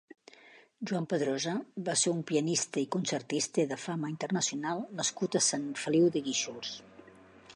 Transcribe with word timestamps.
Joan 0.91 1.03
Padrosa 1.11 1.51
va 1.89 1.95
ser 2.03 2.13
un 2.13 2.23
pianista 2.31 2.81
i 2.85 2.87
concertista 2.97 3.67
de 3.73 3.79
fama 3.83 4.11
internacional 4.15 4.81
nascut 5.01 5.37
a 5.41 5.45
Sant 5.51 5.71
Feliu 5.83 6.11
de 6.17 6.25
Guíxols. 6.31 6.77